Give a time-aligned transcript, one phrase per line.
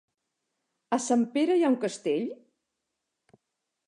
[0.95, 2.25] A Sempere hi ha un castell?